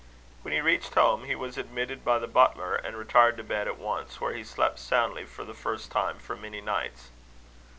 When 0.41 0.51
he 0.51 0.61
reached 0.61 0.95
home, 0.95 1.25
he 1.25 1.35
was 1.35 1.59
admitted 1.59 2.03
by 2.03 2.17
the 2.17 2.25
butler, 2.25 2.73
and 2.75 2.97
retired 2.97 3.37
to 3.37 3.43
bed 3.43 3.67
at 3.67 3.77
once, 3.77 4.19
where 4.19 4.33
he 4.33 4.43
slept 4.43 4.79
soundly, 4.79 5.25
for 5.25 5.43
the 5.43 5.53
first 5.53 5.91
time 5.91 6.17
for 6.17 6.35
many 6.35 6.59
nights. 6.59 7.11